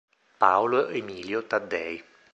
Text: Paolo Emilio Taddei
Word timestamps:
Paolo 0.39 0.89
Emilio 0.89 1.45
Taddei 1.45 2.03